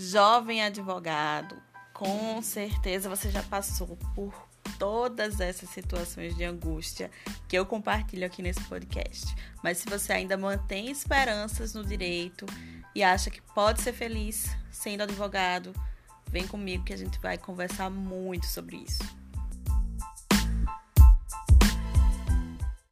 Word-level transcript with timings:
Jovem 0.00 0.62
advogado, 0.62 1.60
com 1.92 2.40
certeza 2.40 3.08
você 3.08 3.32
já 3.32 3.42
passou 3.42 3.98
por 4.14 4.32
todas 4.78 5.40
essas 5.40 5.70
situações 5.70 6.36
de 6.36 6.44
angústia 6.44 7.10
que 7.48 7.58
eu 7.58 7.66
compartilho 7.66 8.24
aqui 8.24 8.40
nesse 8.40 8.62
podcast. 8.68 9.34
Mas 9.60 9.78
se 9.78 9.90
você 9.90 10.12
ainda 10.12 10.36
mantém 10.36 10.88
esperanças 10.88 11.74
no 11.74 11.84
direito 11.84 12.46
e 12.94 13.02
acha 13.02 13.28
que 13.28 13.42
pode 13.42 13.82
ser 13.82 13.92
feliz 13.92 14.56
sendo 14.70 15.02
advogado, 15.02 15.74
vem 16.30 16.46
comigo 16.46 16.84
que 16.84 16.92
a 16.92 16.96
gente 16.96 17.18
vai 17.18 17.36
conversar 17.36 17.90
muito 17.90 18.46
sobre 18.46 18.76
isso. 18.76 19.02